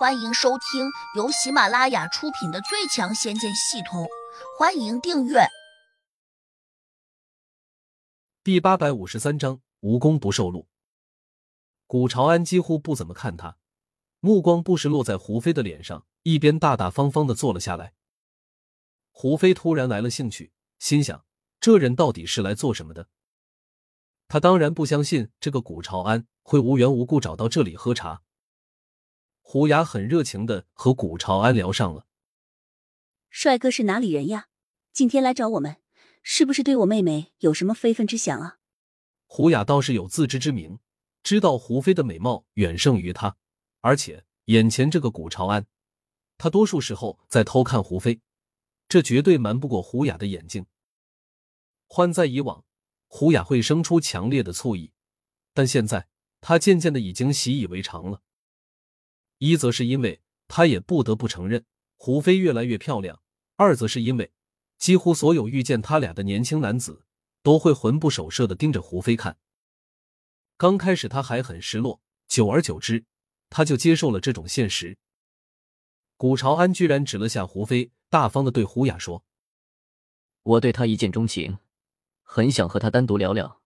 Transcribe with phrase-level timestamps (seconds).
[0.00, 4.04] 欢迎收听由喜马拉雅出品的《最强仙剑系统》，
[4.58, 5.40] 欢迎订阅。
[8.42, 10.66] 第八百五十三章：无功不受禄。
[11.86, 13.58] 古朝安几乎不怎么看他，
[14.20, 17.92] 目光不时落在胡飞的脸上，一边大大方方的坐了下来。
[19.10, 21.26] 胡飞突然来了兴趣，心想：
[21.60, 23.10] 这人到底是来做什么的？
[24.28, 28.22] 他当然不相信这个古朝安会无缘无故找到这里喝茶。
[29.52, 32.06] 胡雅很热情的和古朝安聊上了。
[33.30, 34.46] 帅哥是哪里人呀？
[34.92, 35.78] 今天来找我们，
[36.22, 38.58] 是不是对我妹妹有什么非分之想啊？
[39.26, 40.78] 胡雅倒是有自知之明，
[41.24, 43.36] 知道胡飞的美貌远胜于他，
[43.80, 45.66] 而且眼前这个古朝安，
[46.38, 48.20] 他多数时候在偷看胡飞，
[48.88, 50.64] 这绝对瞒不过胡雅的眼睛。
[51.88, 52.64] 换在以往，
[53.08, 54.92] 胡雅会生出强烈的醋意，
[55.52, 56.06] 但现在
[56.40, 58.22] 他渐渐的已经习以为常了。
[59.40, 61.64] 一则是因为他也不得不承认
[61.96, 63.22] 胡飞越来越漂亮，
[63.56, 64.32] 二则是因为
[64.76, 67.06] 几乎所有遇见他俩的年轻男子
[67.42, 69.38] 都会魂不守舍的盯着胡飞看。
[70.58, 73.06] 刚开始他还很失落，久而久之，
[73.48, 74.98] 他就接受了这种现实。
[76.18, 79.24] 古朝安居然指了下胡飞，大方的对胡雅说
[80.44, 81.56] ：“我对他一见钟情，
[82.22, 83.62] 很想和他单独聊聊。”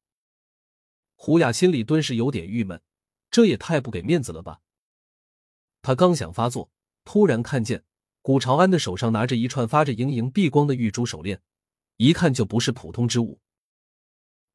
[1.17, 2.81] 胡雅心里顿时有点郁闷，
[3.29, 4.61] 这也太不给面子了吧。
[5.85, 6.71] 他刚想发作，
[7.05, 7.85] 突然看见
[8.23, 11.43] 古朝安的手上拿着一串发着莹莹碧光的玉珠手链，
[11.99, 13.39] 一看就不是普通之物。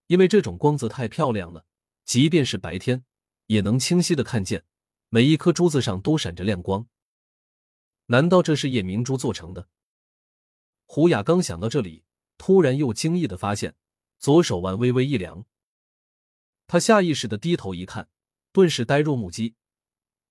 [0.08, 1.68] 因为这种光泽太漂亮了，
[2.04, 3.06] 即便是白天
[3.46, 4.66] 也能清晰的看见，
[5.10, 6.88] 每一颗珠子上都闪着亮光。
[8.08, 9.70] 难道这是夜明珠做成的？
[10.88, 12.04] 胡雅刚想到这里，
[12.40, 13.76] 突然又惊异的发现
[14.18, 15.46] 左手腕微微一凉，
[16.66, 18.10] 他下意识的低头一看，
[18.52, 19.54] 顿时呆若木鸡。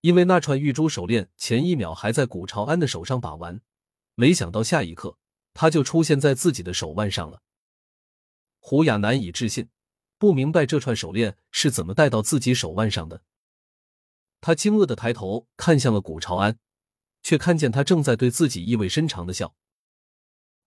[0.00, 3.60] 因为那串玉珠手链前一秒还在古朝安的手上把玩，
[4.14, 5.18] 没想到下一刻
[5.54, 7.42] 他就出现在自己的手腕上了。
[8.60, 9.68] 胡雅难以置信，
[10.18, 13.22] 不明白这串手链是怎么戴到自己手腕上的。
[14.40, 16.58] 他惊愕的抬头看向了古朝安，
[17.22, 19.54] 却看见他正在对自己意味深长的笑。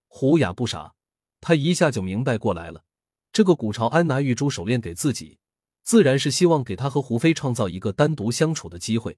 [0.07, 0.95] 胡雅不傻，
[1.39, 2.83] 他一下就明白过来了，
[3.31, 5.39] 这个古朝安拿玉珠手链给自己。
[5.83, 9.17] 自然是希望给他和胡飞创造一个单独相处的机会。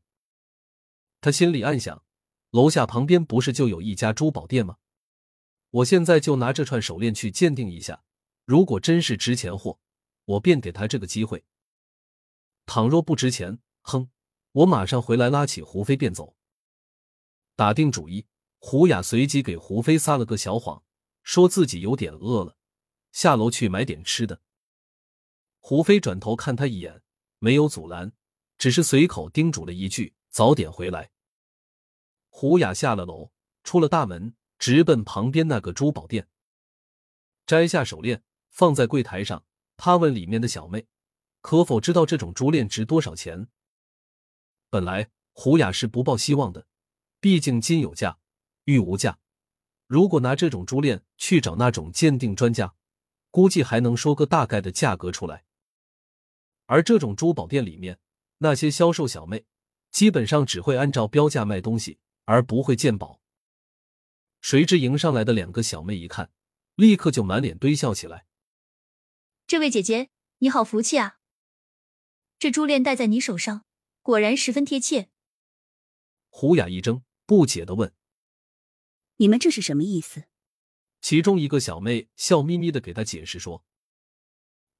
[1.21, 2.03] 他心里暗想：
[2.51, 4.77] 楼下旁边不是就有一家珠宝店吗？
[5.69, 8.03] 我现在就拿这串手链去鉴定一下，
[8.45, 9.79] 如果真是值钱货，
[10.25, 11.39] 我便给他这个机会；
[12.65, 14.09] 倘若不值钱，哼，
[14.51, 16.35] 我马上回来拉起胡飞便走。
[17.55, 18.27] 打定主意，
[18.59, 20.83] 胡雅随即给胡飞撒了个小谎，
[21.23, 22.57] 说自己有点饿了，
[23.11, 24.41] 下楼去买点吃的。
[25.65, 27.01] 胡飞转头看他一眼，
[27.39, 28.11] 没有阻拦，
[28.57, 31.09] 只是随口叮嘱了一句：“早点回来。”
[32.27, 33.31] 胡雅下了楼，
[33.63, 36.27] 出了大门，直奔旁边那个珠宝店，
[37.45, 39.45] 摘下手链放在柜台上。
[39.77, 40.85] 他问里面的小妹
[41.39, 43.47] ：“可否知道这种珠链值多少钱？”
[44.69, 46.67] 本来胡雅是不抱希望的，
[47.21, 48.19] 毕竟金有价，
[48.65, 49.17] 玉无价。
[49.87, 52.75] 如果拿这种珠链去找那种鉴定专家，
[53.31, 55.45] 估计还能说个大概的价格出来。
[56.65, 57.99] 而这种珠宝店里面，
[58.37, 59.45] 那些销售小妹
[59.91, 63.21] 基本上只会按照标价卖东西，而不会鉴宝。
[64.41, 66.31] 谁知迎上来的两个小妹一看，
[66.75, 68.25] 立刻就满脸堆笑起来。
[69.45, 70.09] 这位姐姐，
[70.39, 71.19] 你好福气啊！
[72.39, 73.65] 这珠链戴在你手上，
[74.01, 75.09] 果然十分贴切。
[76.29, 77.93] 胡雅一怔，不解的问
[79.17, 80.25] ：“你们这是什么意思？”
[80.99, 83.63] 其中一个小妹笑眯眯的给他解释说：“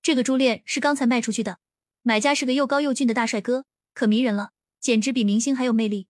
[0.02, 1.60] 这个珠链是刚才卖出去的。”
[2.06, 6.08] 买家是个又高又俊的大帅哥，可迷人了，简直比明星还有魅力。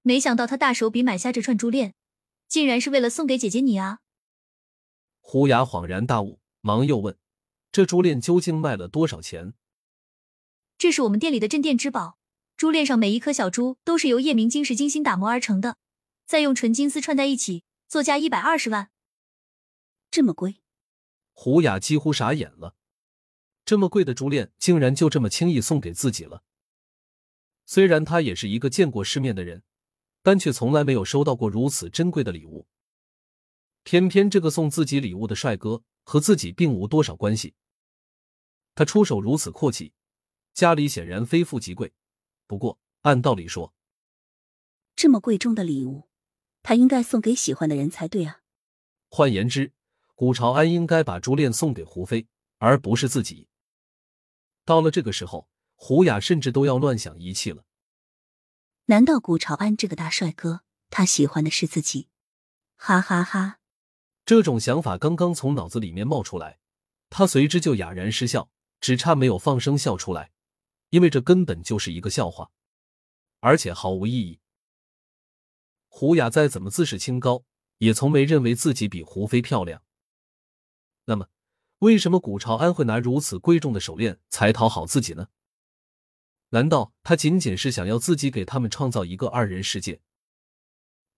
[0.00, 1.94] 没想到他大手笔买下这串珠链，
[2.48, 3.98] 竟然是为了送给姐姐你啊！
[5.20, 7.18] 胡雅恍然大悟，忙又问
[7.70, 9.52] ：“这珠链究竟卖了多少钱？”
[10.78, 12.16] 这是我们店里的镇店之宝，
[12.56, 15.76] 珠链上每一颗小珠都是由夜明晶石精心打磨而成的，
[16.24, 18.88] 再用纯金丝串在一起，作价一百二十万。
[20.10, 20.62] 这么贵？
[21.34, 22.74] 胡雅几乎傻眼了。
[23.64, 26.42] 这么贵的珠链，竟然就这么轻易送给自己了。
[27.64, 29.62] 虽然他也是一个见过世面的人，
[30.22, 32.66] 但却从来没有收到过如此珍贵的礼物。
[33.82, 37.54] 偏偏这个送自己礼物的帅哥和自己并无多少关系，
[38.74, 39.92] 他出手如此阔气，
[40.52, 41.92] 家里显然非富即贵。
[42.46, 43.74] 不过按道理说，
[44.94, 46.08] 这么贵重的礼物，
[46.62, 48.40] 他应该送给喜欢的人才对啊。
[49.08, 49.72] 换言之，
[50.14, 52.26] 古朝安应该把珠链送给胡飞，
[52.58, 53.48] 而不是自己。
[54.64, 57.64] 到了这个时候，胡雅甚至都要乱想一气了。
[58.86, 62.08] 难道古朝安这个大帅哥，他喜欢的是自己？
[62.76, 63.60] 哈哈哈！
[64.26, 66.58] 这种想法刚刚从脑子里面冒出来，
[67.08, 68.50] 他随之就哑然失笑，
[68.80, 70.32] 只差没有放声笑出来，
[70.90, 72.50] 因为这根本就是一个笑话，
[73.40, 74.40] 而且毫无意义。
[75.88, 77.44] 胡雅再怎么自视清高，
[77.78, 79.82] 也从没认为自己比胡飞漂亮。
[81.04, 81.28] 那么，
[81.84, 85.28] 为什么古朝安会拿如此贵重的手链才讨好自己呢？
[86.48, 90.00] 难道他仅仅是想要自己给他们创造一个二人世界？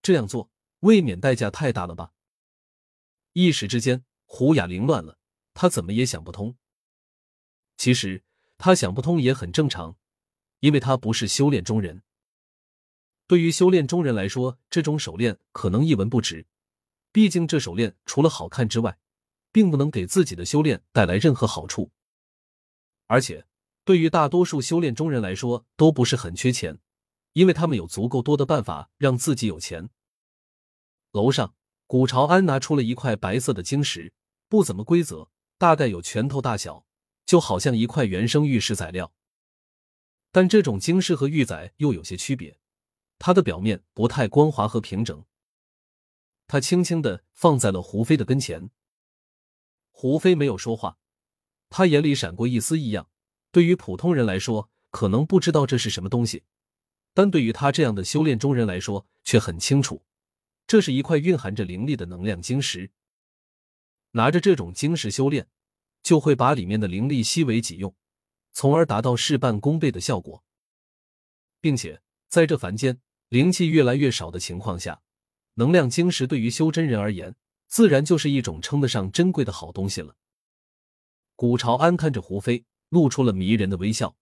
[0.02, 2.10] 这样做未免代价太大了吧？
[3.32, 5.18] 一时之间，胡雅凌乱了，
[5.54, 6.56] 他怎么也想不通。
[7.76, 8.24] 其实
[8.58, 9.96] 他想不通也很正常，
[10.58, 12.02] 因为他不是修炼中人。
[13.28, 16.48] 对于修炼中人来说，这种手链可能一文不值。
[17.12, 18.98] 毕竟这手链除了好看之外，
[19.56, 21.90] 并不能给自己的修炼带来任何好处，
[23.06, 23.46] 而且。
[23.84, 26.78] 对于大多数修炼中人来说，都不是很缺钱，
[27.32, 29.88] 因为他们有足够多的办法让自己有钱。
[31.12, 31.54] 楼上，
[31.86, 34.12] 古朝安拿出了一块白色的晶石，
[34.46, 36.84] 不怎么规则，大概有拳头大小，
[37.24, 39.14] 就好像一块原生玉石材料。
[40.32, 42.58] 但这种晶石和玉仔又有些区别，
[43.18, 45.24] 它的表面不太光滑和平整。
[46.46, 48.68] 他轻轻的放在了胡飞的跟前，
[49.98, 50.98] 胡飞没有说话，
[51.70, 53.08] 他眼里闪过一丝异样。
[53.50, 56.44] 对于普通人来说，可能不知道这是什么东西，
[57.14, 60.04] 但对于他这样的修炼中人来说，却很清楚，
[60.66, 62.90] 这是一块蕴含着灵力的能量晶石。
[64.10, 65.48] 拿着这种晶石修炼，
[66.02, 67.96] 就会把里面的灵力吸为己用，
[68.52, 70.44] 从而达到事半功倍的效果。
[71.58, 73.00] 并且在这凡间
[73.30, 75.00] 灵气越来越少的情况下，
[75.54, 77.34] 能量晶石对于修真人而言，
[77.66, 80.16] 自然就是一种称得上珍贵的好东西了。
[81.34, 82.64] 古朝安看着胡飞。
[82.88, 84.16] 露出了迷人的微笑。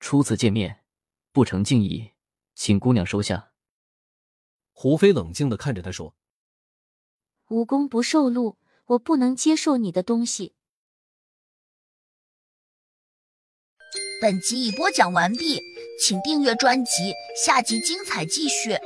[0.00, 0.84] 初次见面，
[1.32, 2.12] 不成敬意，
[2.54, 3.52] 请姑娘收下。
[4.72, 6.14] 胡飞冷静的看着他说
[7.48, 10.54] ：“无功不受禄，我不能接受你的东西。”
[14.20, 15.58] 本集已播讲完毕，
[15.98, 17.14] 请订阅专辑，
[17.44, 18.76] 下集精彩继续。